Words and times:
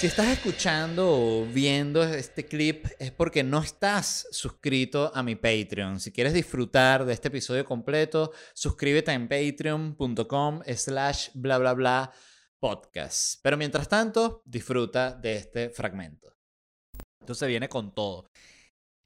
Si 0.00 0.06
estás 0.06 0.28
escuchando 0.28 1.10
o 1.10 1.44
viendo 1.44 2.02
este 2.02 2.46
clip 2.46 2.86
es 2.98 3.10
porque 3.10 3.44
no 3.44 3.58
estás 3.58 4.26
suscrito 4.30 5.12
a 5.14 5.22
mi 5.22 5.36
Patreon. 5.36 6.00
Si 6.00 6.10
quieres 6.10 6.32
disfrutar 6.32 7.04
de 7.04 7.12
este 7.12 7.28
episodio 7.28 7.66
completo, 7.66 8.32
suscríbete 8.54 9.12
en 9.12 9.28
patreon.com 9.28 10.62
slash 10.74 11.28
bla 11.34 11.58
bla 11.58 11.74
bla 11.74 12.12
podcast. 12.58 13.40
Pero 13.42 13.58
mientras 13.58 13.90
tanto, 13.90 14.40
disfruta 14.46 15.12
de 15.12 15.36
este 15.36 15.68
fragmento. 15.68 16.32
Entonces 17.20 17.46
viene 17.46 17.68
con 17.68 17.94
todo. 17.94 18.24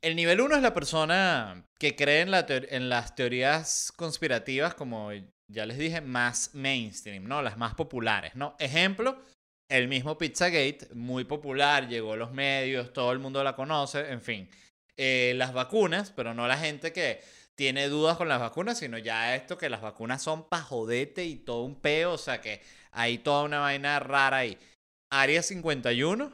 El 0.00 0.14
nivel 0.14 0.42
1 0.42 0.54
es 0.54 0.62
la 0.62 0.74
persona 0.74 1.66
que 1.76 1.96
cree 1.96 2.20
en, 2.20 2.30
en 2.70 2.88
las 2.88 3.16
teorías 3.16 3.90
conspirativas, 3.96 4.76
como 4.76 5.10
ya 5.50 5.66
les 5.66 5.76
dije, 5.76 6.00
más 6.00 6.54
mainstream, 6.54 7.24
¿no? 7.24 7.42
Las 7.42 7.56
más 7.56 7.74
populares, 7.74 8.36
¿no? 8.36 8.54
Ejemplo, 8.60 9.18
el 9.68 9.88
mismo 9.88 10.18
Pizzagate, 10.18 10.88
muy 10.94 11.24
popular, 11.24 11.88
llegó 11.88 12.12
a 12.12 12.16
los 12.16 12.32
medios, 12.32 12.92
todo 12.92 13.12
el 13.12 13.18
mundo 13.18 13.42
la 13.42 13.56
conoce, 13.56 14.10
en 14.10 14.20
fin. 14.20 14.48
Eh, 14.96 15.32
las 15.36 15.52
vacunas, 15.52 16.12
pero 16.12 16.34
no 16.34 16.46
la 16.46 16.58
gente 16.58 16.92
que 16.92 17.20
tiene 17.56 17.88
dudas 17.88 18.16
con 18.16 18.28
las 18.28 18.40
vacunas, 18.40 18.78
sino 18.78 18.98
ya 18.98 19.34
esto 19.34 19.58
que 19.58 19.70
las 19.70 19.80
vacunas 19.80 20.22
son 20.22 20.48
pajodete 20.48 21.24
y 21.24 21.36
todo 21.36 21.62
un 21.64 21.80
peo, 21.80 22.12
o 22.12 22.18
sea 22.18 22.40
que 22.40 22.62
hay 22.92 23.18
toda 23.18 23.44
una 23.44 23.60
vaina 23.60 23.98
rara 24.00 24.38
ahí. 24.38 24.58
Área 25.10 25.42
51, 25.42 26.32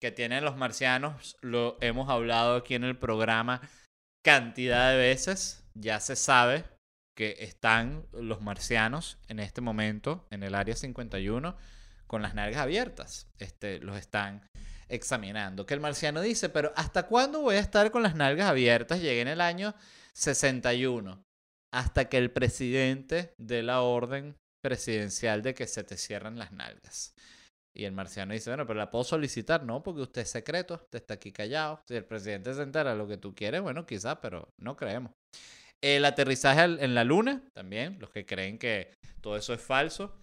que 0.00 0.10
tienen 0.10 0.44
los 0.44 0.56
marcianos, 0.56 1.36
lo 1.40 1.78
hemos 1.80 2.08
hablado 2.08 2.56
aquí 2.56 2.74
en 2.74 2.84
el 2.84 2.96
programa 2.96 3.60
cantidad 4.26 4.90
de 4.90 4.96
veces, 4.96 5.64
ya 5.74 6.00
se 6.00 6.16
sabe 6.16 6.64
que 7.16 7.36
están 7.38 8.06
los 8.12 8.42
marcianos 8.42 9.18
en 9.28 9.38
este 9.38 9.60
momento 9.60 10.26
en 10.30 10.42
el 10.42 10.56
Área 10.56 10.74
51 10.74 11.56
con 12.06 12.22
las 12.22 12.34
nalgas 12.34 12.60
abiertas. 12.60 13.28
Este, 13.38 13.78
los 13.80 13.96
están 13.96 14.48
examinando. 14.88 15.66
Que 15.66 15.74
el 15.74 15.80
marciano 15.80 16.20
dice, 16.20 16.48
pero 16.48 16.72
¿hasta 16.76 17.06
cuándo 17.06 17.40
voy 17.40 17.56
a 17.56 17.60
estar 17.60 17.90
con 17.90 18.02
las 18.02 18.14
nalgas 18.14 18.48
abiertas? 18.48 19.00
Llegué 19.00 19.20
en 19.20 19.28
el 19.28 19.40
año 19.40 19.74
61. 20.14 21.22
Hasta 21.72 22.08
que 22.08 22.18
el 22.18 22.30
presidente 22.30 23.34
de 23.38 23.62
la 23.62 23.82
orden 23.82 24.36
presidencial 24.62 25.42
de 25.42 25.54
que 25.54 25.66
se 25.66 25.84
te 25.84 25.96
cierran 25.96 26.38
las 26.38 26.52
nalgas. 26.52 27.14
Y 27.76 27.84
el 27.84 27.92
marciano 27.92 28.32
dice, 28.32 28.48
bueno, 28.48 28.66
pero 28.66 28.78
la 28.78 28.90
puedo 28.90 29.04
solicitar, 29.04 29.62
no, 29.62 29.82
porque 29.82 30.00
usted 30.00 30.22
es 30.22 30.30
secreto, 30.30 30.74
usted 30.74 30.98
está 30.98 31.14
aquí 31.14 31.30
callado. 31.30 31.82
Si 31.86 31.94
el 31.94 32.06
presidente 32.06 32.54
se 32.54 32.62
entera 32.62 32.94
lo 32.94 33.06
que 33.06 33.18
tú 33.18 33.34
quieres, 33.34 33.60
bueno, 33.60 33.84
quizás, 33.84 34.16
pero 34.22 34.48
no 34.56 34.76
creemos. 34.76 35.12
El 35.82 36.06
aterrizaje 36.06 36.62
en 36.62 36.94
la 36.94 37.04
luna, 37.04 37.42
también, 37.52 37.98
los 38.00 38.10
que 38.10 38.24
creen 38.24 38.58
que 38.58 38.94
todo 39.20 39.36
eso 39.36 39.52
es 39.52 39.60
falso. 39.60 40.16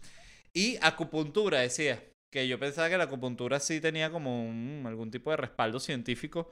Y 0.55 0.77
acupuntura, 0.81 1.59
decía. 1.59 2.03
Que 2.31 2.47
yo 2.47 2.57
pensaba 2.57 2.89
que 2.89 2.97
la 2.97 3.03
acupuntura 3.03 3.59
sí 3.59 3.79
tenía 3.79 4.09
como 4.09 4.49
algún 4.87 5.11
tipo 5.11 5.29
de 5.29 5.37
respaldo 5.37 5.79
científico, 5.79 6.51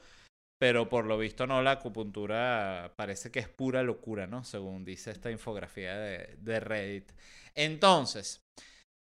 pero 0.60 0.88
por 0.90 1.06
lo 1.06 1.18
visto 1.18 1.48
no, 1.48 1.64
la 1.64 1.72
acupuntura 1.72 2.94
parece 2.96 3.32
que 3.32 3.40
es 3.40 3.50
pura 3.50 3.82
locura, 3.82 4.28
¿no? 4.28 4.44
Según 4.44 4.86
dice 4.86 5.10
esta 5.10 5.32
infografía 5.32 5.98
de, 5.98 6.60
Reddit. 6.60 7.12
Entonces, 7.56 8.42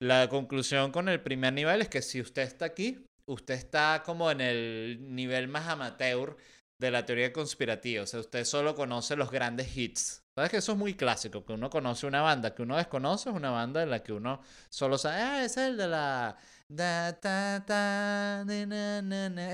la 0.03 0.29
conclusión 0.29 0.91
con 0.91 1.09
el 1.09 1.23
primer 1.23 1.53
nivel 1.53 1.83
es 1.83 1.89
que 1.89 2.03
si 2.03 2.21
usted 2.21 2.43
está 2.43 2.65
aquí, 2.65 3.07
usted 3.29 3.55
está 3.55 4.03
como 4.05 4.29
en 4.33 4.41
el 4.41 5.15
nivel 5.15 5.47
más 5.47 5.69
amateur 5.69 6.37
de 6.81 6.91
la 6.91 7.05
teoría 7.07 7.33
conspirativa. 7.33 8.03
O 8.03 8.07
sea, 8.07 8.21
usted 8.21 8.45
solo 8.45 8.75
conoce 8.75 9.17
los 9.17 9.31
grandes 9.31 9.77
hits. 9.77 10.23
¿Sabes 10.37 10.51
que 10.51 10.59
eso 10.59 10.73
es 10.73 10.79
muy 10.79 10.95
clásico? 10.95 11.45
Que 11.45 11.55
uno 11.55 11.71
conoce 11.71 12.07
una 12.07 12.21
banda 12.21 12.55
que 12.55 12.63
uno 12.63 12.77
desconoce, 12.77 13.31
es 13.31 13.35
una 13.35 13.51
banda 13.51 13.83
en 13.83 13.91
la 13.91 14.03
que 14.03 14.13
uno 14.13 14.43
solo 14.71 14.99
sabe, 14.99 15.17
ah, 15.17 15.45
es 15.45 15.57
el 15.57 15.77
de 15.77 15.89
la... 15.89 16.37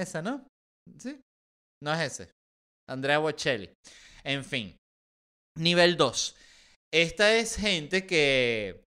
esa, 0.01 0.23
¿no? 0.23 0.47
¿Sí? 0.99 1.21
No 1.83 1.95
es 1.95 2.01
ese. 2.01 2.33
Andrea 2.91 3.19
Bocelli. 3.19 3.73
En 4.25 4.45
fin. 4.45 4.77
Nivel 5.59 5.97
2. 5.97 6.37
Esta 6.93 7.35
es 7.37 7.57
gente 7.57 8.07
que 8.07 8.85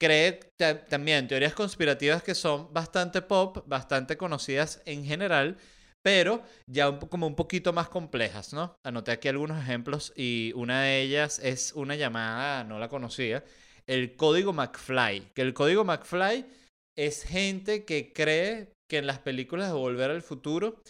cree 0.00 0.40
también 0.88 1.28
teorías 1.28 1.54
conspirativas 1.54 2.22
que 2.22 2.34
son 2.34 2.72
bastante 2.72 3.22
pop, 3.22 3.64
bastante 3.66 4.16
conocidas 4.16 4.82
en 4.86 5.04
general, 5.04 5.58
pero 6.02 6.42
ya 6.66 6.98
como 6.98 7.26
un 7.26 7.36
poquito 7.36 7.72
más 7.72 7.88
complejas, 7.88 8.52
¿no? 8.52 8.74
Anoté 8.84 9.12
aquí 9.12 9.28
algunos 9.28 9.60
ejemplos 9.60 10.12
y 10.16 10.52
una 10.54 10.82
de 10.82 11.02
ellas 11.02 11.38
es 11.38 11.72
una 11.74 11.96
llamada, 11.96 12.64
no 12.64 12.78
la 12.78 12.88
conocía, 12.88 13.44
el 13.86 14.16
código 14.16 14.52
McFly, 14.52 15.32
que 15.34 15.42
el 15.42 15.54
código 15.54 15.84
McFly 15.84 16.46
es 16.96 17.24
gente 17.24 17.84
que 17.84 18.12
cree 18.12 18.72
que 18.88 18.98
en 18.98 19.06
las 19.06 19.18
películas 19.18 19.68
de 19.68 19.74
Volver 19.74 20.10
al 20.10 20.22
Futuro 20.22 20.80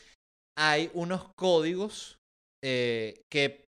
hay 0.56 0.91
unos 0.94 1.32
códigos 1.37 2.19
eh, 2.62 3.22
que 3.31 3.65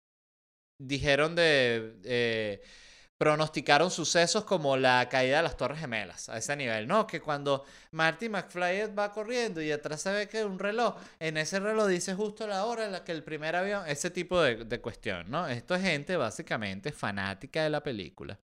dijeron 0.81 1.35
de... 1.35 1.99
Eh, 2.03 2.61
pronosticaron 3.19 3.91
sucesos 3.91 4.45
como 4.45 4.77
la 4.77 5.09
caída 5.09 5.37
de 5.37 5.43
las 5.43 5.57
Torres 5.57 5.79
Gemelas, 5.79 6.29
a 6.29 6.37
ese 6.37 6.55
nivel, 6.55 6.87
¿no? 6.87 7.05
Que 7.05 7.19
cuando 7.19 7.65
Marty 7.91 8.29
McFly 8.29 8.95
va 8.97 9.11
corriendo 9.11 9.61
y 9.61 9.71
atrás 9.73 10.01
se 10.01 10.11
ve 10.13 10.29
que 10.29 10.45
un 10.45 10.57
reloj, 10.57 10.95
en 11.19 11.35
ese 11.35 11.59
reloj 11.59 11.87
dice 11.87 12.15
justo 12.15 12.47
la 12.47 12.63
hora 12.65 12.85
en 12.85 12.93
la 12.93 13.03
que 13.03 13.11
el 13.11 13.23
primer 13.23 13.57
avión, 13.57 13.83
ese 13.87 14.09
tipo 14.09 14.41
de, 14.41 14.79
cuestión, 14.79 15.29
¿no? 15.29 15.47
Esto 15.47 15.75
es 15.75 15.81
gente 15.81 16.15
básicamente 16.15 16.93
fanática 16.93 17.61
de 17.61 17.69
la 17.69 17.83
película, 17.83 18.39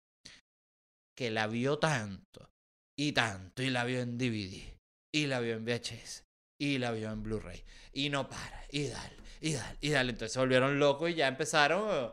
que 1.16 1.30
la 1.30 1.46
vio 1.46 1.78
tanto 1.78 2.50
y 2.98 3.12
tanto, 3.12 3.62
y 3.62 3.70
la 3.70 3.84
vio 3.84 4.00
en 4.00 4.18
DVD, 4.18 4.76
y 5.14 5.26
la 5.26 5.38
vio 5.38 5.54
en 5.54 5.64
VHS, 5.64 6.24
y 6.60 6.78
la 6.78 6.90
vio 6.90 7.12
en 7.12 7.22
Blu-ray, 7.22 7.62
y 7.92 8.10
no 8.10 8.28
para, 8.28 8.64
y 8.72 8.88
dale, 8.88 9.16
y 9.40 9.52
dale, 9.52 9.78
y 9.80 9.90
dale. 9.90 10.10
Entonces 10.10 10.32
se 10.32 10.40
volvieron 10.40 10.80
locos 10.80 11.10
y 11.10 11.14
ya 11.14 11.28
empezaron 11.28 12.12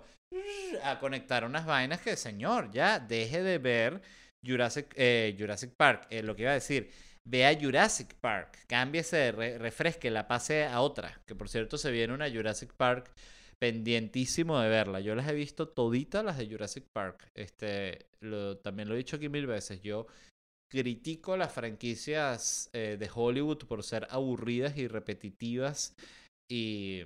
a 0.84 1.00
conectar 1.00 1.46
unas 1.46 1.66
vainas 1.66 2.02
que, 2.02 2.16
señor, 2.16 2.72
ya 2.72 3.00
deje 3.00 3.44
de 3.44 3.58
ver 3.58 4.02
Jurassic, 4.46 4.94
eh, 4.96 5.36
Jurassic 5.38 5.72
Park. 5.76 6.08
Eh, 6.10 6.24
lo 6.24 6.36
que 6.36 6.44
iba 6.44 6.52
a 6.52 6.56
decir, 6.56 6.90
vea 7.24 7.58
Jurassic 7.60 8.16
Park, 8.16 8.66
cámbiese, 8.68 9.32
refresque, 9.32 10.10
la 10.10 10.28
pase 10.28 10.66
a 10.66 10.82
otra. 10.82 11.22
Que 11.26 11.36
por 11.36 11.50
cierto 11.50 11.78
se 11.78 11.92
viene 11.92 12.14
una 12.14 12.30
Jurassic 12.30 12.74
Park 12.74 13.12
pendientísimo 13.60 14.60
de 14.60 14.70
verla. 14.70 15.02
Yo 15.02 15.14
las 15.14 15.28
he 15.28 15.36
visto 15.36 15.68
toditas 15.70 16.26
las 16.26 16.38
de 16.38 16.48
Jurassic 16.48 16.86
Park. 16.92 17.30
Este, 17.36 18.08
también 18.64 18.90
lo 18.90 18.96
he 18.96 18.98
dicho 18.98 19.18
aquí 19.18 19.30
mil 19.30 19.46
veces. 19.46 19.82
Yo 19.82 20.08
critico 20.72 21.38
las 21.38 21.54
franquicias 21.54 22.70
eh, 22.74 22.98
de 22.98 23.10
Hollywood 23.14 23.66
por 23.68 23.84
ser 23.84 24.08
aburridas 24.10 24.78
y 24.78 24.88
repetitivas 24.88 25.96
y 26.50 27.04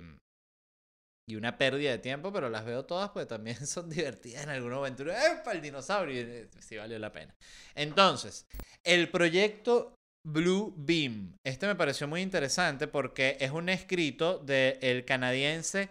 y 1.28 1.36
una 1.36 1.58
pérdida 1.58 1.90
de 1.90 1.98
tiempo, 1.98 2.32
pero 2.32 2.48
las 2.48 2.64
veo 2.64 2.84
todas 2.84 3.10
porque 3.10 3.26
también 3.26 3.56
son 3.66 3.90
divertidas 3.90 4.44
en 4.44 4.50
alguna 4.50 4.76
aventura. 4.76 5.42
para 5.44 5.56
el 5.56 5.62
dinosaurio! 5.62 6.20
Eh, 6.20 6.48
sí 6.60 6.76
valió 6.76 6.98
la 6.98 7.12
pena. 7.12 7.34
Entonces, 7.74 8.46
el 8.84 9.10
proyecto 9.10 9.96
Blue 10.26 10.74
Beam. 10.76 11.36
Este 11.44 11.68
me 11.68 11.76
pareció 11.76 12.08
muy 12.08 12.20
interesante 12.20 12.88
porque 12.88 13.36
es 13.38 13.52
un 13.52 13.68
escrito 13.68 14.38
del 14.38 15.04
canadiense 15.04 15.88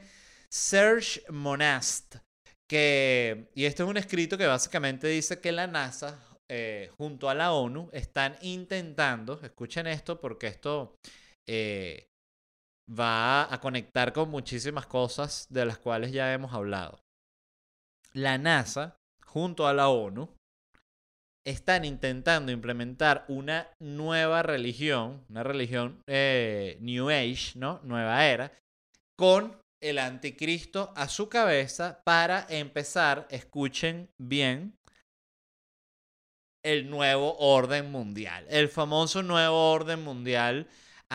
Serge 0.51 1.23
Monast. 1.29 2.17
Que, 2.69 3.49
y 3.53 3.65
este 3.65 3.83
es 3.83 3.89
un 3.89 3.95
escrito 3.95 4.37
que 4.37 4.47
básicamente 4.47 5.07
dice 5.07 5.39
que 5.39 5.51
la 5.51 5.67
NASA, 5.67 6.19
eh, 6.49 6.89
junto 6.97 7.29
a 7.29 7.35
la 7.35 7.53
ONU, 7.53 7.89
están 7.93 8.35
intentando, 8.41 9.39
escuchen 9.41 9.87
esto 9.87 10.19
porque 10.19 10.47
esto 10.47 10.95
eh, 11.47 12.07
va 12.89 13.53
a 13.53 13.59
conectar 13.59 14.13
con 14.13 14.29
muchísimas 14.29 14.85
cosas 14.85 15.47
de 15.49 15.65
las 15.65 15.77
cuales 15.77 16.11
ya 16.11 16.33
hemos 16.33 16.53
hablado. 16.53 16.99
La 18.13 18.37
NASA, 18.37 18.95
junto 19.25 19.67
a 19.67 19.73
la 19.73 19.89
ONU, 19.89 20.29
están 21.45 21.85
intentando 21.85 22.51
implementar 22.51 23.25
una 23.27 23.69
nueva 23.79 24.41
religión, 24.41 25.23
una 25.29 25.43
religión 25.43 26.01
eh, 26.07 26.77
New 26.81 27.09
Age, 27.09 27.51
¿no? 27.55 27.79
Nueva 27.83 28.25
era, 28.25 28.51
con 29.17 29.57
el 29.81 29.99
anticristo 29.99 30.91
a 30.95 31.07
su 31.07 31.29
cabeza 31.29 32.01
para 32.03 32.47
empezar, 32.49 33.27
escuchen 33.29 34.09
bien, 34.19 34.75
el 36.63 36.89
nuevo 36.89 37.37
orden 37.37 37.91
mundial, 37.91 38.47
el 38.49 38.69
famoso 38.69 39.21
nuevo 39.21 39.71
orden 39.71 40.03
mundial 40.03 40.67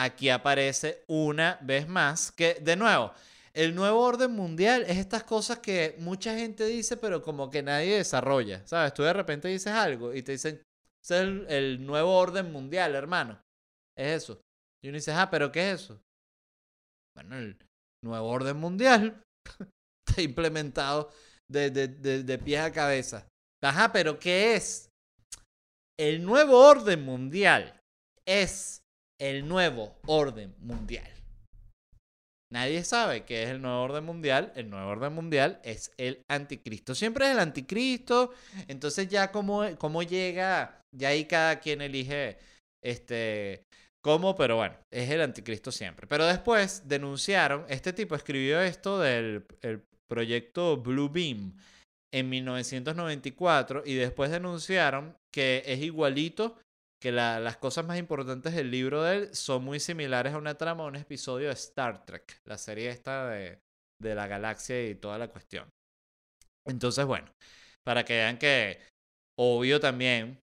aquí 0.03 0.29
aparece 0.29 1.03
una 1.07 1.59
vez 1.61 1.87
más 1.87 2.31
que, 2.31 2.55
de 2.55 2.75
nuevo, 2.75 3.13
el 3.53 3.75
nuevo 3.75 4.01
orden 4.01 4.31
mundial 4.31 4.83
es 4.87 4.97
estas 4.97 5.23
cosas 5.23 5.59
que 5.59 5.95
mucha 5.99 6.35
gente 6.35 6.65
dice, 6.65 6.97
pero 6.97 7.21
como 7.21 7.49
que 7.49 7.61
nadie 7.61 7.97
desarrolla, 7.97 8.65
¿sabes? 8.65 8.93
Tú 8.93 9.03
de 9.03 9.13
repente 9.13 9.47
dices 9.49 9.73
algo 9.73 10.13
y 10.13 10.23
te 10.23 10.33
dicen, 10.33 10.61
es 11.03 11.11
el, 11.11 11.85
nuevo 11.85 12.15
orden 12.17 12.51
mundial, 12.51 12.95
hermano. 12.95 13.41
Es 13.97 14.23
eso. 14.23 14.41
Y 14.83 14.87
uno 14.87 14.95
dice, 14.95 15.11
ah, 15.11 15.29
pero 15.29 15.51
¿qué 15.51 15.71
es 15.71 15.81
eso? 15.81 16.01
Bueno, 17.15 17.37
el 17.37 17.57
nuevo 18.03 18.27
orden 18.27 18.57
mundial 18.57 19.21
está 20.07 20.21
implementado 20.21 21.11
de, 21.51 21.69
de, 21.71 21.87
de, 21.89 22.23
de 22.23 22.37
pies 22.37 22.61
a 22.61 22.71
cabeza. 22.71 23.27
Ajá, 23.61 23.91
pero 23.91 24.17
¿qué 24.17 24.55
es? 24.55 24.89
El 25.99 26.23
nuevo 26.23 26.57
orden 26.57 27.03
mundial 27.03 27.79
es 28.25 28.80
el 29.21 29.47
nuevo 29.47 29.95
orden 30.07 30.55
mundial. 30.59 31.07
Nadie 32.51 32.83
sabe 32.83 33.23
qué 33.23 33.43
es 33.43 33.49
el 33.49 33.61
nuevo 33.61 33.81
orden 33.81 34.03
mundial. 34.03 34.51
El 34.55 34.69
nuevo 34.69 34.89
orden 34.89 35.13
mundial 35.13 35.61
es 35.63 35.93
el 35.97 36.21
anticristo. 36.27 36.95
Siempre 36.95 37.25
es 37.25 37.31
el 37.31 37.39
anticristo. 37.39 38.33
Entonces 38.67 39.07
ya 39.07 39.31
cómo 39.31 40.03
llega, 40.03 40.81
ya 40.93 41.09
ahí 41.09 41.25
cada 41.25 41.59
quien 41.59 41.81
elige 41.81 42.39
este, 42.83 43.63
cómo, 44.03 44.35
pero 44.35 44.57
bueno, 44.57 44.75
es 44.91 45.09
el 45.09 45.21
anticristo 45.21 45.71
siempre. 45.71 46.07
Pero 46.07 46.25
después 46.25 46.87
denunciaron, 46.89 47.65
este 47.69 47.93
tipo 47.93 48.15
escribió 48.15 48.59
esto 48.59 48.99
del 48.99 49.45
el 49.61 49.83
proyecto 50.09 50.75
Blue 50.75 51.09
Beam 51.09 51.55
en 52.13 52.27
1994 52.27 53.83
y 53.85 53.93
después 53.93 54.29
denunciaron 54.29 55.15
que 55.33 55.63
es 55.65 55.79
igualito 55.79 56.57
que 57.01 57.11
las 57.11 57.57
cosas 57.57 57.85
más 57.85 57.97
importantes 57.97 58.53
del 58.53 58.69
libro 58.69 59.03
de 59.03 59.15
él 59.15 59.35
son 59.35 59.63
muy 59.63 59.79
similares 59.79 60.33
a 60.33 60.37
una 60.37 60.55
trama, 60.55 60.83
a 60.83 60.87
un 60.87 60.95
episodio 60.95 61.47
de 61.47 61.53
Star 61.53 62.05
Trek, 62.05 62.39
la 62.45 62.59
serie 62.59 62.91
esta 62.91 63.27
de, 63.29 63.59
de 63.99 64.15
la 64.15 64.27
galaxia 64.27 64.87
y 64.87 64.95
toda 64.95 65.17
la 65.17 65.27
cuestión. 65.27 65.67
Entonces, 66.65 67.05
bueno, 67.05 67.33
para 67.83 68.05
que 68.05 68.13
vean 68.13 68.37
que, 68.37 68.79
obvio 69.39 69.79
también, 69.79 70.39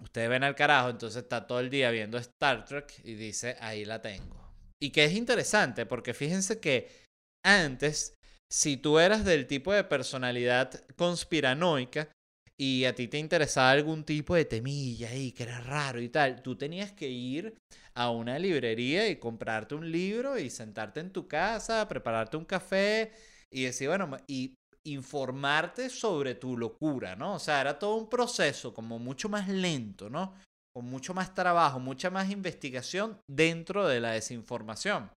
ustedes 0.00 0.28
ven 0.28 0.42
al 0.42 0.56
carajo, 0.56 0.90
entonces 0.90 1.22
está 1.22 1.46
todo 1.46 1.60
el 1.60 1.70
día 1.70 1.92
viendo 1.92 2.18
Star 2.18 2.64
Trek 2.64 3.00
y 3.04 3.14
dice, 3.14 3.56
ahí 3.60 3.84
la 3.84 4.02
tengo. 4.02 4.52
Y 4.82 4.90
que 4.90 5.04
es 5.04 5.12
interesante, 5.12 5.86
porque 5.86 6.14
fíjense 6.14 6.58
que 6.58 7.06
antes, 7.44 8.14
si 8.50 8.76
tú 8.76 8.98
eras 8.98 9.24
del 9.24 9.46
tipo 9.46 9.72
de 9.72 9.84
personalidad 9.84 10.84
conspiranoica, 10.96 12.10
y 12.60 12.84
a 12.84 12.94
ti 12.94 13.08
te 13.08 13.16
interesaba 13.16 13.70
algún 13.70 14.04
tipo 14.04 14.34
de 14.34 14.44
temilla 14.44 15.08
ahí, 15.08 15.32
que 15.32 15.44
era 15.44 15.62
raro 15.62 15.98
y 15.98 16.10
tal, 16.10 16.42
tú 16.42 16.56
tenías 16.56 16.92
que 16.92 17.08
ir 17.08 17.54
a 17.94 18.10
una 18.10 18.38
librería 18.38 19.08
y 19.08 19.16
comprarte 19.16 19.74
un 19.74 19.90
libro 19.90 20.38
y 20.38 20.50
sentarte 20.50 21.00
en 21.00 21.10
tu 21.10 21.26
casa, 21.26 21.88
prepararte 21.88 22.36
un 22.36 22.44
café 22.44 23.12
y 23.50 23.62
decir, 23.62 23.88
bueno, 23.88 24.14
y 24.26 24.56
informarte 24.84 25.88
sobre 25.88 26.34
tu 26.34 26.54
locura, 26.54 27.16
¿no? 27.16 27.36
O 27.36 27.38
sea, 27.38 27.62
era 27.62 27.78
todo 27.78 27.94
un 27.94 28.10
proceso 28.10 28.74
como 28.74 28.98
mucho 28.98 29.30
más 29.30 29.48
lento, 29.48 30.10
¿no? 30.10 30.34
Con 30.74 30.84
mucho 30.84 31.14
más 31.14 31.32
trabajo, 31.32 31.80
mucha 31.80 32.10
más 32.10 32.30
investigación 32.30 33.18
dentro 33.26 33.88
de 33.88 34.00
la 34.00 34.10
desinformación. 34.10 35.10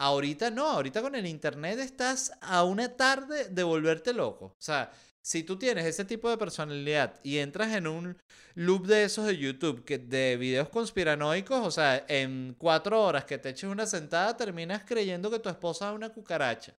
Ahorita 0.00 0.50
no, 0.50 0.66
ahorita 0.66 1.02
con 1.02 1.14
el 1.14 1.26
internet 1.26 1.78
estás 1.78 2.32
a 2.40 2.64
una 2.64 2.96
tarde 2.96 3.50
de 3.50 3.62
volverte 3.62 4.14
loco. 4.14 4.46
O 4.46 4.62
sea, 4.62 4.90
si 5.24 5.42
tú 5.42 5.58
tienes 5.58 5.86
ese 5.86 6.04
tipo 6.04 6.28
de 6.28 6.36
personalidad 6.36 7.18
y 7.22 7.38
entras 7.38 7.74
en 7.74 7.86
un 7.86 8.16
loop 8.54 8.86
de 8.86 9.04
esos 9.04 9.26
de 9.26 9.38
YouTube, 9.38 9.84
que 9.84 9.98
de 9.98 10.36
videos 10.36 10.68
conspiranoicos, 10.68 11.66
o 11.66 11.70
sea, 11.70 12.04
en 12.08 12.54
cuatro 12.58 13.02
horas 13.02 13.24
que 13.24 13.38
te 13.38 13.48
eches 13.48 13.70
una 13.70 13.86
sentada, 13.86 14.36
terminas 14.36 14.84
creyendo 14.84 15.30
que 15.30 15.38
tu 15.38 15.48
esposa 15.48 15.88
es 15.88 15.96
una 15.96 16.12
cucaracha. 16.12 16.76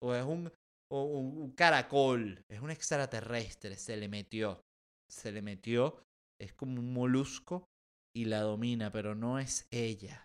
O 0.00 0.14
es 0.14 0.24
un, 0.24 0.50
un 0.90 1.50
caracol. 1.52 2.42
Es 2.48 2.60
un 2.60 2.70
extraterrestre. 2.70 3.76
Se 3.76 3.96
le 3.96 4.08
metió. 4.08 4.62
Se 5.10 5.30
le 5.30 5.42
metió. 5.42 6.00
Es 6.40 6.54
como 6.54 6.80
un 6.80 6.92
molusco 6.92 7.68
y 8.16 8.24
la 8.24 8.40
domina, 8.40 8.90
pero 8.90 9.14
no 9.14 9.38
es 9.38 9.66
ella. 9.70 10.24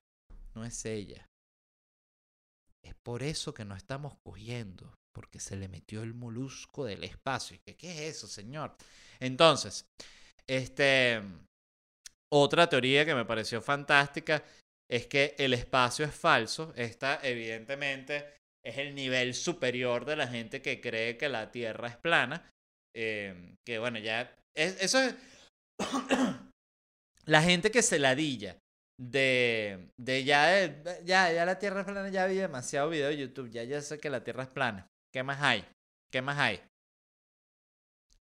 No 0.56 0.64
es 0.64 0.86
ella. 0.86 1.28
Es 2.86 2.96
por 3.04 3.24
eso 3.24 3.54
que 3.54 3.66
no 3.66 3.76
estamos 3.76 4.14
cogiendo 4.24 4.94
porque 5.14 5.40
se 5.40 5.56
le 5.56 5.68
metió 5.68 6.04
el 6.04 6.14
molusco 6.14 6.86
del 6.86 7.04
espacio. 7.04 7.58
¿Qué, 7.66 7.76
qué 7.76 7.92
es 7.92 8.18
eso, 8.18 8.28
señor? 8.28 8.76
Entonces, 9.20 9.86
este, 10.48 11.22
otra 12.32 12.68
teoría 12.68 13.06
que 13.06 13.16
me 13.16 13.26
pareció 13.26 13.62
fantástica 13.62 14.44
es 14.90 15.08
que 15.08 15.36
el 15.38 15.54
espacio 15.54 16.06
es 16.06 16.14
falso. 16.14 16.74
Esta, 16.76 17.20
evidentemente, 17.24 18.34
es 18.66 18.78
el 18.78 18.96
nivel 18.96 19.34
superior 19.34 20.06
de 20.06 20.16
la 20.16 20.28
gente 20.28 20.62
que 20.62 20.82
cree 20.82 21.18
que 21.18 21.30
la 21.30 21.52
Tierra 21.52 21.88
es 21.88 21.98
plana. 21.98 22.52
Em, 22.96 23.56
que 23.66 23.80
bueno, 23.80 24.00
ya. 24.00 24.36
eso 24.56 25.00
es. 25.00 25.16
la 27.26 27.42
gente 27.42 27.72
que 27.72 27.82
se 27.82 28.00
ladilla 28.00 28.58
de, 29.00 29.90
de 29.98 30.24
ya, 30.24 30.84
ya, 31.04 31.32
ya 31.32 31.46
la 31.46 31.60
Tierra 31.60 31.82
es 31.82 31.86
plana, 31.86 32.10
ya 32.10 32.28
vi 32.28 32.36
demasiado 32.36 32.90
video 32.90 33.10
de 33.10 33.18
YouTube, 33.18 33.50
ya 33.50 33.64
ya 33.64 33.82
sé 33.82 34.00
que 34.00 34.10
la 34.10 34.24
Tierra 34.24 34.44
es 34.44 34.50
plana. 34.50 34.88
¿Qué 35.14 35.22
más 35.22 35.42
hay? 35.42 35.64
¿Qué 36.12 36.22
más 36.22 36.40
hay? 36.40 36.60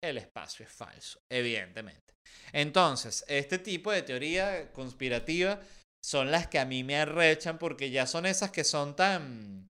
El 0.03 0.19
espacio 0.19 0.67
es 0.67 0.73
falso, 0.73 1.21
evidentemente. 1.31 2.15
Entonces, 2.53 3.25
este 3.29 3.59
tipo 3.59 3.93
de 3.93 4.03
teoría 4.03 4.73
conspirativa 4.73 5.61
son 6.05 6.31
las 6.31 6.49
que 6.49 6.59
a 6.59 6.65
mí 6.65 6.83
me 6.83 6.97
arrechan 6.97 7.59
porque 7.59 7.91
ya 7.91 8.07
son 8.07 8.27
esas 8.27 8.51
que 8.51 8.65
son 8.65 8.97
tan, 8.97 9.69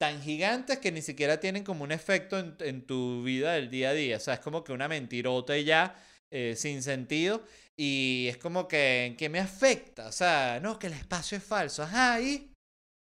tan 0.00 0.22
gigantes 0.22 0.78
que 0.78 0.92
ni 0.92 1.02
siquiera 1.02 1.40
tienen 1.40 1.62
como 1.64 1.84
un 1.84 1.92
efecto 1.92 2.38
en, 2.38 2.86
tu 2.86 3.22
vida 3.22 3.52
del 3.52 3.68
día 3.68 3.90
a 3.90 3.94
día. 3.94 4.16
O 4.16 4.20
sea, 4.20 4.34
es 4.34 4.40
como 4.40 4.64
que 4.64 4.72
una 4.72 4.88
mentirota 4.88 5.58
ya 5.58 6.02
eh, 6.30 6.54
sin 6.56 6.82
sentido 6.82 7.44
y 7.76 8.28
es 8.30 8.38
como 8.38 8.66
que, 8.66 9.06
¿en 9.06 9.16
qué 9.16 9.28
me 9.28 9.40
afecta? 9.40 10.06
O 10.06 10.12
sea, 10.12 10.58
no, 10.62 10.78
que 10.78 10.86
el 10.86 10.94
espacio 10.94 11.36
es 11.36 11.44
falso. 11.44 11.82
Ajá, 11.82 12.20
y... 12.20 12.50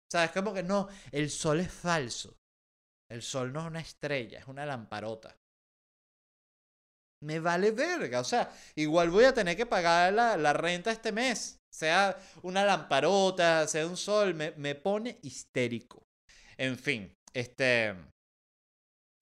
O 0.07 0.11
sea, 0.11 0.25
es 0.25 0.31
como 0.31 0.53
que 0.53 0.63
no, 0.63 0.87
el 1.11 1.29
sol 1.29 1.59
es 1.59 1.71
falso. 1.71 2.35
El 3.09 3.21
sol 3.21 3.53
no 3.53 3.61
es 3.61 3.67
una 3.67 3.79
estrella, 3.79 4.39
es 4.39 4.47
una 4.47 4.65
lamparota. 4.65 5.35
Me 7.21 7.39
vale 7.39 7.71
verga. 7.71 8.19
O 8.19 8.23
sea, 8.23 8.51
igual 8.75 9.09
voy 9.09 9.25
a 9.25 9.33
tener 9.33 9.55
que 9.55 9.65
pagar 9.65 10.13
la, 10.13 10.53
renta 10.53 10.91
este 10.91 11.11
mes. 11.11 11.59
Sea 11.71 12.17
una 12.43 12.65
lamparota, 12.65 13.67
sea 13.67 13.87
un 13.87 13.97
sol, 13.97 14.33
me, 14.33 14.51
me 14.51 14.75
pone 14.75 15.19
histérico. 15.21 16.03
En 16.57 16.77
fin, 16.77 17.13
este. 17.33 17.95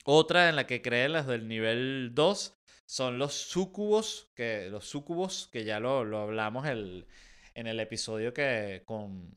Otra 0.05 0.49
en 0.49 0.57
la 0.57 0.67
que 0.67 0.81
creen 0.81 1.13
las 1.13 1.27
del 1.27 1.47
nivel 1.47 2.11
2 2.13 2.53
son 2.85 3.17
los 3.17 3.33
sucubos, 3.33 4.27
que, 4.35 4.69
los 4.69 4.85
sucubos, 4.85 5.47
que 5.51 5.63
ya 5.63 5.79
lo, 5.79 6.03
lo 6.03 6.19
hablamos 6.19 6.67
el, 6.67 7.07
en 7.53 7.67
el 7.67 7.79
episodio 7.79 8.33
que 8.33 8.83
con, 8.85 9.33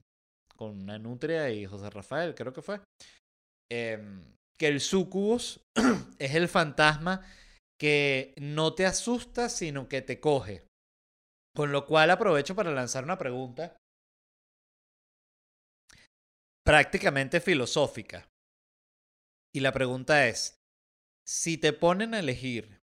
con 0.57 0.85
Nutria 0.87 1.51
y 1.51 1.67
José 1.67 1.89
Rafael, 1.91 2.35
creo 2.35 2.53
que 2.53 2.63
fue. 2.63 2.81
Eh, 3.71 3.99
que 4.59 4.69
el 4.69 4.81
sucubus 4.81 5.61
es 6.19 6.35
el 6.35 6.49
fantasma 6.49 7.27
que 7.79 8.35
no 8.41 8.75
te 8.75 8.87
asusta, 8.87 9.49
sino 9.49 9.89
que 9.89 10.03
te 10.03 10.21
coge. 10.21 10.67
Con 11.55 11.73
lo 11.73 11.87
cual 11.87 12.11
aprovecho 12.11 12.55
para 12.55 12.73
lanzar 12.73 13.05
una 13.05 13.19
pregunta 13.19 13.77
prácticamente 16.65 17.41
filosófica. 17.41 18.29
Y 19.55 19.61
la 19.61 19.73
pregunta 19.73 20.27
es, 20.27 20.59
si 21.27 21.57
te 21.57 21.73
ponen 21.73 22.13
a 22.13 22.19
elegir 22.19 22.81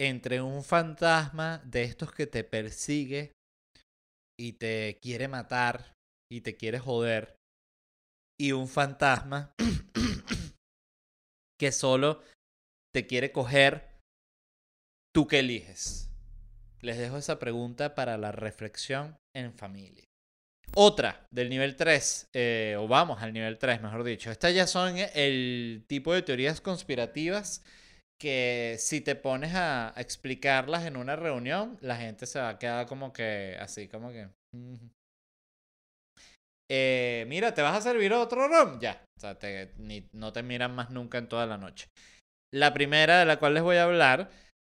entre 0.00 0.40
un 0.40 0.64
fantasma 0.64 1.58
de 1.64 1.82
estos 1.82 2.12
que 2.12 2.26
te 2.26 2.44
persigue 2.44 3.32
y 4.38 4.54
te 4.54 4.98
quiere 5.02 5.28
matar 5.28 5.94
y 6.30 6.40
te 6.40 6.56
quiere 6.56 6.78
joder, 6.78 7.36
y 8.40 8.52
un 8.52 8.68
fantasma 8.68 9.54
que 11.58 11.72
solo 11.72 12.22
te 12.94 13.06
quiere 13.06 13.32
coger, 13.32 13.88
¿tú 15.14 15.26
qué 15.26 15.40
eliges? 15.40 16.10
Les 16.80 16.98
dejo 16.98 17.16
esa 17.16 17.38
pregunta 17.38 17.94
para 17.94 18.18
la 18.18 18.32
reflexión 18.32 19.16
en 19.34 19.52
familia. 19.54 20.04
Otra 20.76 21.26
del 21.30 21.50
nivel 21.50 21.76
3, 21.76 22.30
eh, 22.32 22.76
o 22.78 22.88
vamos 22.88 23.22
al 23.22 23.32
nivel 23.32 23.58
3, 23.58 23.80
mejor 23.80 24.02
dicho. 24.04 24.30
Estas 24.30 24.54
ya 24.54 24.66
son 24.66 24.96
el 25.14 25.84
tipo 25.86 26.12
de 26.12 26.22
teorías 26.22 26.60
conspirativas 26.60 27.62
que 28.18 28.76
si 28.78 29.00
te 29.00 29.14
pones 29.14 29.54
a, 29.54 29.92
explicarlas 29.96 30.84
en 30.84 30.96
una 30.96 31.16
reunión, 31.16 31.78
la 31.80 31.96
gente 31.96 32.26
se 32.26 32.38
va 32.40 32.50
a 32.50 32.58
quedar 32.58 32.86
como 32.86 33.12
que 33.12 33.56
así, 33.60 33.88
como 33.88 34.10
que... 34.10 34.28
Eh, 36.70 37.24
mira, 37.28 37.52
¿te 37.52 37.62
vas 37.62 37.76
a 37.76 37.82
servir 37.82 38.12
otro 38.12 38.48
rom? 38.48 38.78
Ya, 38.80 39.04
o 39.18 39.20
sea, 39.20 39.36
no 40.12 40.32
te 40.32 40.42
miran 40.42 40.74
más 40.74 40.90
nunca 40.90 41.18
en 41.18 41.28
toda 41.28 41.46
la 41.46 41.58
noche. 41.58 41.88
La 42.52 42.72
primera 42.72 43.18
de 43.18 43.26
la 43.26 43.38
cual 43.38 43.54
les 43.54 43.62
voy 43.62 43.76
a 43.76 43.84
hablar, 43.84 44.30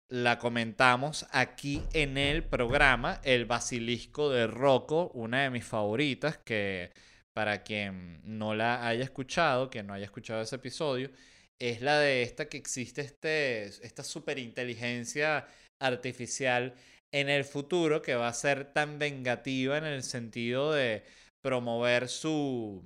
la 0.09 0.39
comentamos 0.39 1.27
aquí 1.31 1.83
en 1.93 2.17
el 2.17 2.43
programa, 2.43 3.21
El 3.23 3.45
Basilisco 3.45 4.29
de 4.29 4.47
Rocco, 4.47 5.11
una 5.13 5.43
de 5.43 5.49
mis 5.49 5.65
favoritas, 5.65 6.37
que 6.37 6.91
para 7.35 7.63
quien 7.63 8.19
no 8.23 8.55
la 8.55 8.87
haya 8.87 9.03
escuchado, 9.03 9.69
que 9.69 9.83
no 9.83 9.93
haya 9.93 10.05
escuchado 10.05 10.41
ese 10.41 10.55
episodio, 10.55 11.11
es 11.59 11.81
la 11.81 11.99
de 11.99 12.23
esta 12.23 12.49
que 12.49 12.57
existe 12.57 13.01
este, 13.01 13.65
esta 13.85 14.03
superinteligencia 14.03 15.47
artificial 15.79 16.73
en 17.13 17.29
el 17.29 17.43
futuro 17.43 18.01
que 18.01 18.15
va 18.15 18.27
a 18.27 18.33
ser 18.33 18.73
tan 18.73 18.99
vengativa 18.99 19.77
en 19.77 19.85
el 19.85 20.03
sentido 20.03 20.73
de 20.73 21.03
promover 21.43 22.09
su 22.09 22.83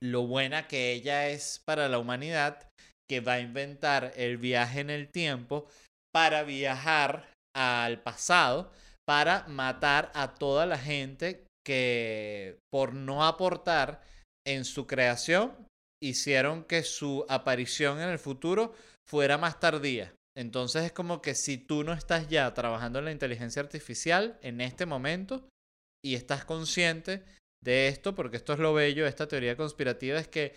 lo 0.00 0.26
buena 0.26 0.68
que 0.68 0.92
ella 0.92 1.28
es 1.28 1.62
para 1.64 1.88
la 1.88 1.98
humanidad, 1.98 2.68
que 3.08 3.20
va 3.20 3.34
a 3.34 3.40
inventar 3.40 4.12
el 4.16 4.36
viaje 4.36 4.80
en 4.80 4.90
el 4.90 5.08
tiempo 5.08 5.66
para 6.12 6.42
viajar 6.42 7.30
al 7.54 8.02
pasado, 8.02 8.70
para 9.06 9.46
matar 9.48 10.10
a 10.14 10.34
toda 10.34 10.66
la 10.66 10.78
gente 10.78 11.46
que 11.64 12.58
por 12.70 12.94
no 12.94 13.24
aportar 13.24 14.02
en 14.46 14.64
su 14.64 14.86
creación 14.86 15.52
hicieron 16.02 16.64
que 16.64 16.82
su 16.82 17.24
aparición 17.28 18.00
en 18.00 18.10
el 18.10 18.18
futuro 18.18 18.74
fuera 19.08 19.38
más 19.38 19.58
tardía. 19.58 20.12
Entonces 20.36 20.84
es 20.84 20.92
como 20.92 21.22
que 21.22 21.34
si 21.34 21.56
tú 21.56 21.84
no 21.84 21.92
estás 21.92 22.28
ya 22.28 22.52
trabajando 22.52 22.98
en 22.98 23.06
la 23.06 23.12
inteligencia 23.12 23.62
artificial 23.62 24.38
en 24.42 24.60
este 24.60 24.84
momento 24.84 25.48
y 26.04 26.14
estás 26.14 26.44
consciente 26.44 27.24
de 27.64 27.88
esto, 27.88 28.14
porque 28.14 28.36
esto 28.36 28.52
es 28.52 28.58
lo 28.58 28.74
bello 28.74 29.04
de 29.04 29.08
esta 29.08 29.26
teoría 29.26 29.56
conspirativa, 29.56 30.18
es 30.18 30.28
que 30.28 30.54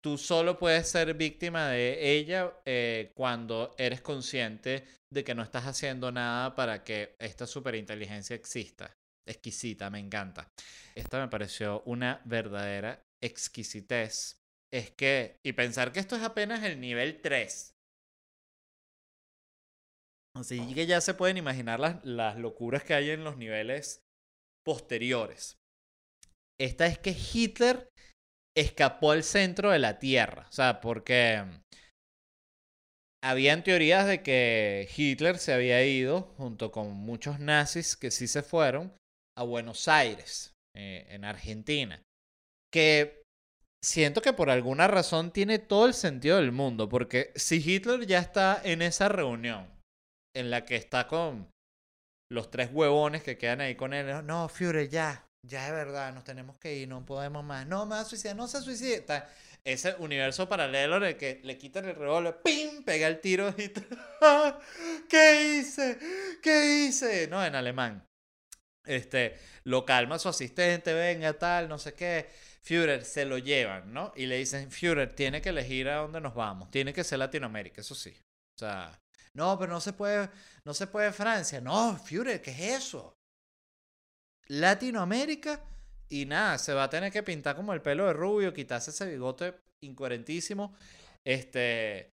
tú 0.00 0.16
solo 0.16 0.56
puedes 0.58 0.88
ser 0.88 1.12
víctima 1.14 1.68
de 1.68 2.16
ella 2.16 2.54
eh, 2.64 3.10
cuando 3.14 3.74
eres 3.78 4.00
consciente 4.00 4.84
de 5.12 5.24
que 5.24 5.34
no 5.34 5.42
estás 5.42 5.66
haciendo 5.66 6.12
nada 6.12 6.54
para 6.54 6.84
que 6.84 7.16
esta 7.18 7.48
superinteligencia 7.48 8.36
exista. 8.36 8.92
Exquisita, 9.28 9.90
me 9.90 9.98
encanta. 9.98 10.48
Esta 10.94 11.18
me 11.18 11.28
pareció 11.28 11.82
una 11.82 12.22
verdadera 12.24 13.02
exquisitez. 13.20 14.38
Es 14.72 14.92
que, 14.92 15.36
y 15.44 15.52
pensar 15.52 15.92
que 15.92 15.98
esto 15.98 16.14
es 16.14 16.22
apenas 16.22 16.62
el 16.62 16.80
nivel 16.80 17.20
3. 17.20 17.74
Así 20.36 20.74
que 20.74 20.86
ya 20.86 21.00
se 21.00 21.14
pueden 21.14 21.38
imaginar 21.38 21.80
las, 21.80 22.04
las 22.04 22.36
locuras 22.36 22.84
que 22.84 22.94
hay 22.94 23.10
en 23.10 23.24
los 23.24 23.36
niveles 23.36 24.05
posteriores. 24.66 25.56
Esta 26.60 26.86
es 26.86 26.98
que 26.98 27.10
Hitler 27.10 27.88
escapó 28.56 29.12
al 29.12 29.22
centro 29.22 29.70
de 29.70 29.78
la 29.78 30.00
Tierra. 30.00 30.46
O 30.48 30.52
sea, 30.52 30.80
porque 30.80 31.44
habían 33.22 33.62
teorías 33.62 34.06
de 34.06 34.22
que 34.22 34.88
Hitler 34.96 35.38
se 35.38 35.52
había 35.52 35.84
ido, 35.86 36.34
junto 36.36 36.72
con 36.72 36.92
muchos 36.92 37.38
nazis 37.38 37.96
que 37.96 38.10
sí 38.10 38.26
se 38.26 38.42
fueron, 38.42 38.92
a 39.38 39.44
Buenos 39.44 39.86
Aires, 39.86 40.52
eh, 40.74 41.06
en 41.10 41.24
Argentina. 41.24 42.02
Que 42.72 43.22
siento 43.84 44.20
que 44.20 44.32
por 44.32 44.50
alguna 44.50 44.88
razón 44.88 45.30
tiene 45.32 45.60
todo 45.60 45.86
el 45.86 45.94
sentido 45.94 46.38
del 46.38 46.50
mundo, 46.50 46.88
porque 46.88 47.30
si 47.36 47.56
Hitler 47.56 48.06
ya 48.06 48.18
está 48.18 48.60
en 48.64 48.82
esa 48.82 49.08
reunión, 49.08 49.68
en 50.34 50.50
la 50.50 50.64
que 50.64 50.76
está 50.76 51.06
con 51.06 51.48
los 52.28 52.50
tres 52.50 52.70
huevones 52.72 53.22
que 53.22 53.38
quedan 53.38 53.60
ahí 53.60 53.74
con 53.74 53.92
él, 53.94 54.26
no, 54.26 54.48
Führer, 54.48 54.88
ya, 54.88 55.26
ya 55.42 55.66
es 55.66 55.72
verdad, 55.72 56.12
nos 56.12 56.24
tenemos 56.24 56.58
que 56.58 56.74
ir, 56.74 56.88
no 56.88 57.04
podemos 57.04 57.44
más, 57.44 57.66
no 57.66 57.86
me 57.86 57.94
va 57.94 58.00
a 58.00 58.04
suicidar, 58.04 58.36
no 58.36 58.48
se 58.48 58.60
suicida. 58.60 59.28
ese 59.64 59.94
universo 59.98 60.48
paralelo 60.48 60.96
en 60.96 61.04
el 61.04 61.16
que 61.16 61.40
le 61.44 61.56
quitan 61.56 61.84
el 61.86 61.94
revólver, 61.94 62.40
¡pim! 62.42 62.82
pega 62.84 63.06
el 63.06 63.20
tiro 63.20 63.54
y 63.56 63.72
¿Qué 65.08 65.58
hice? 65.58 65.98
¿Qué 66.42 66.86
hice? 66.86 67.28
No, 67.28 67.44
en 67.44 67.54
alemán. 67.54 68.06
Este, 68.84 69.36
lo 69.64 69.84
calma 69.84 70.18
su 70.18 70.28
asistente, 70.28 70.94
venga, 70.94 71.32
tal, 71.34 71.68
no 71.68 71.78
sé 71.78 71.94
qué. 71.94 72.28
Führer 72.62 73.04
se 73.04 73.24
lo 73.24 73.38
llevan, 73.38 73.92
¿no? 73.92 74.12
Y 74.16 74.26
le 74.26 74.38
dicen, 74.38 74.70
Führer, 74.70 75.14
tiene 75.14 75.40
que 75.40 75.50
elegir 75.50 75.88
a 75.88 75.96
dónde 75.96 76.20
nos 76.20 76.34
vamos. 76.34 76.70
Tiene 76.70 76.92
que 76.92 77.04
ser 77.04 77.20
Latinoamérica, 77.20 77.80
eso 77.80 77.94
sí. 77.94 78.16
O 78.56 78.58
sea, 78.58 79.00
no, 79.34 79.58
pero 79.58 79.72
no 79.72 79.80
se 79.80 79.92
puede, 79.92 80.30
no 80.64 80.74
se 80.74 80.86
puede 80.86 81.12
Francia. 81.12 81.60
No, 81.60 81.96
Führer, 81.96 82.40
¿qué 82.40 82.50
es 82.50 82.84
eso? 82.84 83.14
Latinoamérica 84.48 85.60
y 86.08 86.24
nada, 86.26 86.58
se 86.58 86.72
va 86.72 86.84
a 86.84 86.90
tener 86.90 87.12
que 87.12 87.22
pintar 87.22 87.56
como 87.56 87.72
el 87.72 87.82
pelo 87.82 88.06
de 88.06 88.12
rubio, 88.12 88.54
quitarse 88.54 88.90
ese 88.90 89.06
bigote 89.06 89.54
incoherentísimo. 89.82 90.74
Este, 91.24 92.12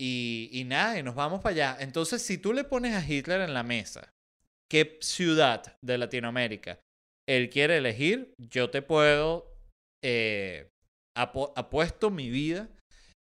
y, 0.00 0.48
y 0.52 0.64
nada, 0.64 0.98
y 0.98 1.02
nos 1.02 1.14
vamos 1.14 1.40
para 1.40 1.52
allá. 1.52 1.76
Entonces, 1.80 2.22
si 2.22 2.38
tú 2.38 2.52
le 2.52 2.64
pones 2.64 2.94
a 2.94 3.06
Hitler 3.06 3.42
en 3.42 3.54
la 3.54 3.62
mesa, 3.62 4.12
¿qué 4.70 4.98
ciudad 5.00 5.76
de 5.82 5.98
Latinoamérica 5.98 6.78
él 7.28 7.50
quiere 7.50 7.76
elegir? 7.76 8.34
Yo 8.38 8.70
te 8.70 8.80
puedo, 8.80 9.52
eh, 10.02 10.70
apuesto 11.14 12.10
mi 12.10 12.30
vida 12.30 12.68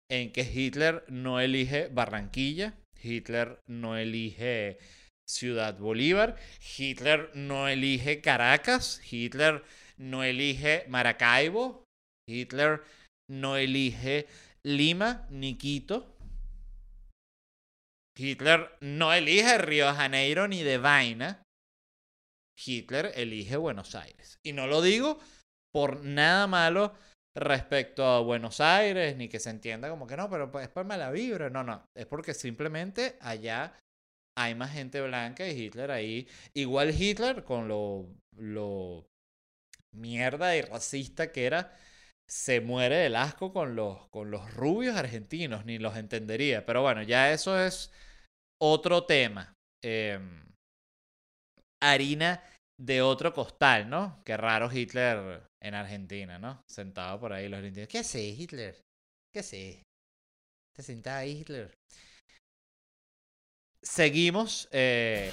en 0.09 0.31
que 0.31 0.41
Hitler 0.41 1.03
no 1.09 1.39
elige 1.39 1.89
Barranquilla, 1.89 2.75
Hitler 3.01 3.61
no 3.67 3.97
elige 3.97 4.77
Ciudad 5.27 5.77
Bolívar. 5.77 6.35
Hitler 6.77 7.31
no 7.35 7.67
elige 7.67 8.21
Caracas. 8.21 9.01
Hitler 9.11 9.63
no 9.97 10.23
elige 10.23 10.85
Maracaibo. 10.87 11.83
Hitler 12.27 12.83
no 13.29 13.57
elige 13.57 14.27
Lima 14.63 15.27
ni 15.29 15.57
Quito. 15.57 16.15
Hitler 18.17 18.75
no 18.81 19.13
elige 19.13 19.57
Río 19.57 19.87
de 19.87 19.93
Janeiro 19.93 20.47
ni 20.47 20.63
de 20.63 20.77
vaina. 20.77 21.43
Hitler 22.57 23.13
elige 23.15 23.55
Buenos 23.57 23.95
Aires. 23.95 24.39
Y 24.43 24.51
no 24.51 24.67
lo 24.67 24.81
digo 24.81 25.19
por 25.71 26.03
nada 26.03 26.47
malo 26.47 26.93
respecto 27.35 28.05
a 28.05 28.21
Buenos 28.21 28.59
Aires, 28.59 29.15
ni 29.15 29.29
que 29.29 29.39
se 29.39 29.49
entienda 29.49 29.89
como 29.89 30.07
que 30.07 30.17
no, 30.17 30.29
pero 30.29 30.51
es 30.59 30.69
por 30.69 30.85
mala 30.85 31.11
vibra. 31.11 31.49
No, 31.49 31.63
no. 31.63 31.83
Es 31.95 32.05
porque 32.05 32.33
simplemente 32.33 33.17
allá 33.21 33.73
hay 34.37 34.55
más 34.55 34.71
gente 34.71 35.01
blanca 35.01 35.47
y 35.47 35.51
Hitler 35.51 35.91
ahí. 35.91 36.27
Igual 36.53 36.89
Hitler, 36.89 37.43
con 37.43 37.67
lo, 37.67 38.07
lo 38.35 39.05
mierda 39.93 40.55
y 40.55 40.61
racista 40.61 41.31
que 41.31 41.45
era, 41.45 41.77
se 42.29 42.61
muere 42.61 42.97
del 42.97 43.15
asco 43.15 43.51
con 43.53 43.75
los, 43.75 44.07
con 44.09 44.31
los 44.31 44.53
rubios 44.53 44.95
argentinos, 44.95 45.65
ni 45.65 45.77
los 45.77 45.97
entendería. 45.97 46.65
Pero 46.65 46.81
bueno, 46.81 47.03
ya 47.03 47.31
eso 47.31 47.59
es 47.59 47.91
otro 48.61 49.05
tema. 49.05 49.53
Em, 49.83 50.43
harina 51.81 52.43
de 52.79 53.01
otro 53.01 53.33
costal, 53.33 53.89
¿no? 53.89 54.21
Qué 54.25 54.37
raro 54.37 54.71
Hitler 54.71 55.48
en 55.61 55.73
Argentina, 55.75 56.39
¿no? 56.39 56.63
Sentado 56.67 57.19
por 57.19 57.33
ahí 57.33 57.49
los 57.49 57.57
argentinos. 57.57 57.89
¿Qué 57.89 57.99
hace 57.99 58.21
Hitler? 58.21 58.81
¿Qué 59.33 59.39
hace? 59.39 59.83
Te 60.75 60.83
sentaba 60.83 61.17
ahí 61.19 61.39
Hitler 61.41 61.71
seguimos. 63.81 64.67
Eh, 64.71 65.31